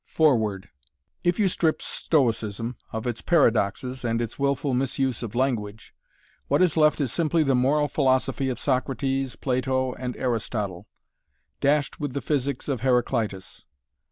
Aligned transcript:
FOREWORD 0.07 0.67
If 1.23 1.39
you 1.39 1.47
strip 1.47 1.79
Stoicism 1.79 2.75
of 2.91 3.05
its 3.05 3.21
paradoxes 3.21 4.03
and 4.03 4.19
its 4.19 4.39
wilful 4.39 4.73
misuse 4.73 5.21
of 5.21 5.35
language, 5.35 5.93
what 6.47 6.59
is 6.59 6.75
left 6.75 6.99
is 6.99 7.13
simply 7.13 7.43
the 7.43 7.53
moral 7.53 7.87
philosophy 7.87 8.49
of 8.49 8.57
Socrates, 8.57 9.35
Plato 9.35 9.93
and 9.93 10.17
Aristotle, 10.17 10.87
dashed 11.59 11.99
with 11.99 12.13
the 12.13 12.21
physics 12.21 12.67
of 12.67 12.81
Heraclitus. 12.81 13.67